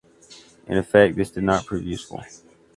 [0.65, 2.23] In effect this did not prove useful.